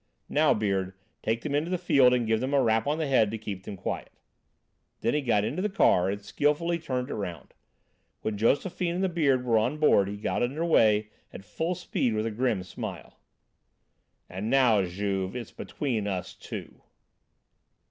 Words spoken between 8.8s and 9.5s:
and the Beard